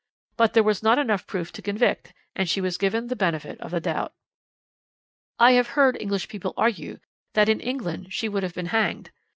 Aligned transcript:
But 0.35 0.53
there 0.55 0.63
was 0.63 0.81
not 0.81 0.97
enough 0.97 1.27
proof 1.27 1.51
to 1.51 1.61
convict, 1.61 2.11
and 2.35 2.49
she 2.49 2.59
was 2.59 2.79
given 2.79 3.05
the 3.05 3.15
benefit 3.15 3.61
of 3.61 3.69
the 3.69 3.79
doubt. 3.79 4.13
"I 5.37 5.51
have 5.51 5.67
heard 5.77 5.95
English 6.01 6.27
people 6.27 6.55
argue 6.57 6.97
that 7.35 7.49
in 7.49 7.59
England 7.59 8.11
she 8.11 8.27
would 8.27 8.41
have 8.41 8.55
been 8.55 8.65
hanged. 8.73 9.11